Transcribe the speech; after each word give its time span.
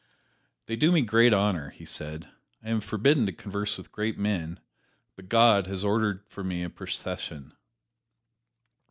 "They 0.65 0.75
do 0.75 0.91
me 0.91 1.03
great 1.03 1.31
honor," 1.31 1.69
he 1.69 1.85
said; 1.85 2.27
"I 2.63 2.71
am 2.71 2.81
forbidden 2.81 3.27
to 3.27 3.31
converse 3.31 3.77
with 3.77 3.91
great 3.91 4.17
men, 4.17 4.59
but 5.15 5.29
God 5.29 5.67
has 5.67 5.83
ordered 5.83 6.23
for 6.27 6.43
me 6.43 6.63
a 6.63 6.71
procession." 6.71 7.53